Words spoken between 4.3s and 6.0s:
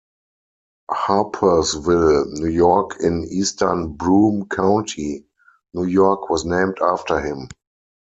County, New